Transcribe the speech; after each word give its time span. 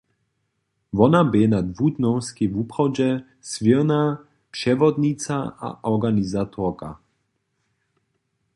Wona 0.97 1.21
bě 1.31 1.43
na 1.53 1.59
dwudnjowskej 1.73 2.51
wuprawje 2.53 3.09
swěrna 3.49 4.01
přewodnica 4.53 5.37
a 5.67 5.69
organizatorka. 5.93 6.89